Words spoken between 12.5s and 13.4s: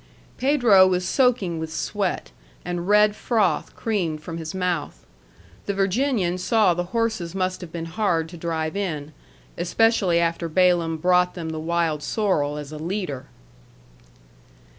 as a leader.